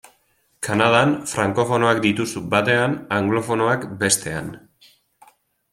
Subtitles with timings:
[0.67, 4.53] Kanadan, frankofonoak dituzu batean, anglofonoak bestean.